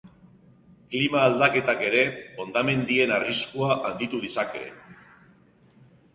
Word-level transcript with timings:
Klima 0.93 1.19
aldaketak 1.25 1.83
ere 1.89 2.01
hondamendien 2.45 3.15
arriskua 3.19 3.71
handitu 3.91 4.25
dezake. 4.27 4.65